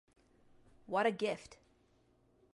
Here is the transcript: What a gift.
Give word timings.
What 0.87 1.05
a 1.05 1.11
gift. 1.11 1.57